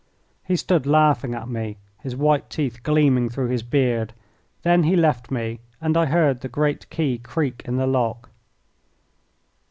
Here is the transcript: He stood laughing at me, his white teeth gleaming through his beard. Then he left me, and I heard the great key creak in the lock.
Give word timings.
He 0.43 0.55
stood 0.55 0.87
laughing 0.87 1.35
at 1.35 1.47
me, 1.47 1.77
his 1.99 2.15
white 2.15 2.49
teeth 2.49 2.81
gleaming 2.81 3.29
through 3.29 3.49
his 3.49 3.61
beard. 3.61 4.13
Then 4.63 4.81
he 4.81 4.95
left 4.95 5.29
me, 5.29 5.59
and 5.79 5.95
I 5.95 6.07
heard 6.07 6.41
the 6.41 6.49
great 6.49 6.89
key 6.89 7.19
creak 7.19 7.61
in 7.65 7.75
the 7.77 7.85
lock. 7.85 8.31